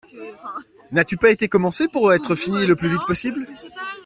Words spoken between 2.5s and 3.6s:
le plus vite possible?